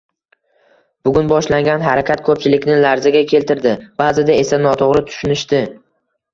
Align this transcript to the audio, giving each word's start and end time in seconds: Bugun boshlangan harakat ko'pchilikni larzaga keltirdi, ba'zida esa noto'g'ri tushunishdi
Bugun 1.07 1.29
boshlangan 1.31 1.85
harakat 1.89 2.25
ko'pchilikni 2.31 2.79
larzaga 2.87 3.23
keltirdi, 3.35 3.77
ba'zida 4.05 4.41
esa 4.47 4.63
noto'g'ri 4.67 5.07
tushunishdi 5.15 5.65